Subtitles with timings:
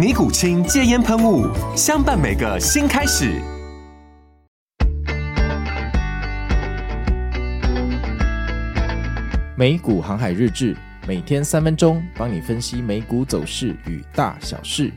[0.00, 1.46] 尼古清戒烟喷雾，
[1.76, 3.38] 相伴每个新开始。
[9.54, 10.74] 美股航海日志，
[11.06, 14.90] 每天三分钟，帮你分析美股走势与大小事。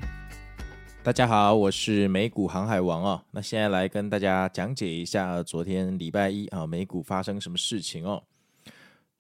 [1.04, 3.22] 大家好，我是美股航海王哦。
[3.30, 8.24] 那现在来跟大家讲解一下昨天礼拜一啊，美股发生什么事情哦。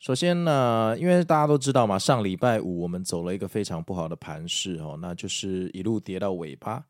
[0.03, 6.83] 首先呢，因为大家都知道嘛，上礼拜五我们走了一个非常不好的盘势哦，那就是一路跌到尾巴，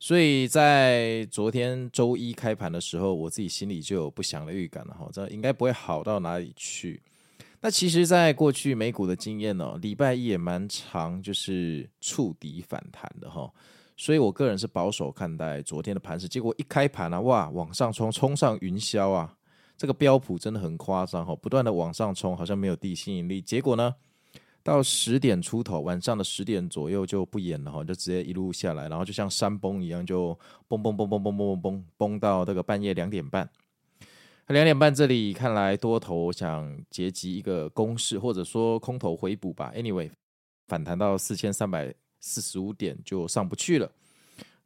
[0.00, 7.02] 所以在昨天周一开盘的时候，我自己心里就有不祥的预感了哈，这应该不会好到哪里去。
[7.60, 13.52] 那其实，在过去美股的经验呢，礼拜一也蛮长，就是触底反弹的哈，
[13.94, 16.26] 所以我个人是保守看待昨天的盘势。
[16.26, 19.36] 结果一开盘啊，哇，往上冲，冲上云霄啊！
[19.76, 23.40] 这个标普真的很夸张哈，不断的往上冲，好像没有地心引力。
[23.42, 23.94] 结果呢，
[24.62, 33.48] 到十点出头，晚上的十点左右就不演了哈，就直接一路下来，然后就像山崩一样，就崩崩崩崩崩崩崩崩崩到这个半夜两点半。
[34.48, 39.72] 两点半这里看来多头想结集一个攻势，或者说空头回补吧。
[39.74, 40.10] Anyway，
[40.68, 43.90] 反弹到四千三百四十五点就上不去了。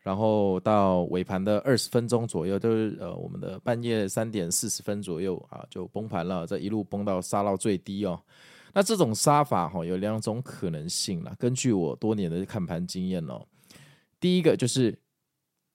[0.01, 8.21] 然后到尾盘的二十分钟左右，就是呃我们的半夜三点四十分左右啊，就崩盘了，这一路崩到杀到最低哦。
[8.73, 13.45] 那这种杀法哈、哦、有两种可能性啦，根据我多年的看盘经验哦，
[14.21, 14.97] 第一个就是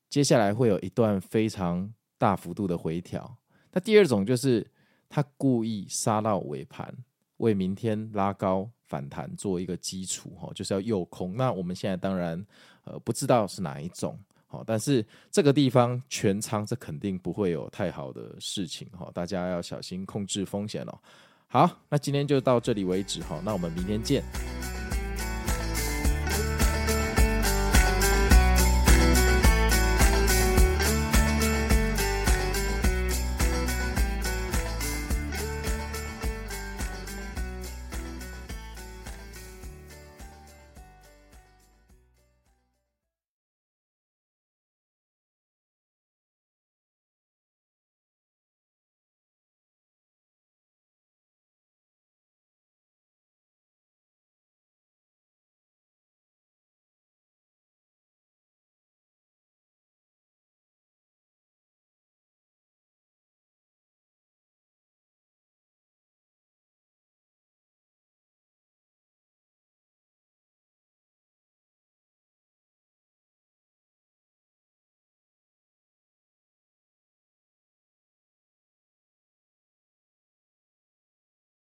[0.10, 3.38] 接下来会有一段非常大幅度的回调，
[3.72, 4.66] 那第二种就是
[5.10, 6.96] 他故意杀到尾盘，
[7.38, 11.36] 为明天拉高反弹做一个基础哈，就是要诱空。
[11.36, 12.46] 那我们现在当然。
[12.86, 21.00] 呃，不知道是哪一种，好，但是这个地方全仓，这肯定不会有太好的事情，哈，大家要小心控制风险哦。
[21.48, 24.22] 好，那今天就到这里为止，哈，那我们明天见。